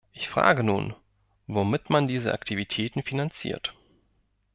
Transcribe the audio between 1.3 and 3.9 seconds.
womit man diese Aktivitäten finanziert.